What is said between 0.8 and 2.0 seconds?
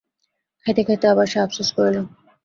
খাইতে আবার সে আপসোস করিল।